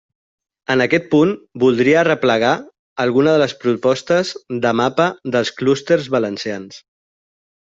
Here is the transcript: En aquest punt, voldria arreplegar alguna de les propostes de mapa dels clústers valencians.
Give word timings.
En 0.75 0.83
aquest 0.85 1.03
punt, 1.09 1.33
voldria 1.63 1.99
arreplegar 2.03 2.53
alguna 3.05 3.35
de 3.35 3.43
les 3.43 3.53
propostes 3.67 4.33
de 4.65 4.73
mapa 4.81 5.07
dels 5.37 5.53
clústers 5.61 6.11
valencians. 6.19 6.83